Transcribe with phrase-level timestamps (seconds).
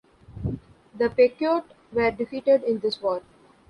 [0.97, 1.63] The Pequot
[1.93, 3.21] were defeated in this war.